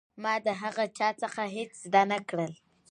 [0.23, 2.53] ما د هغه چا څخه هېڅ زده نه کړل.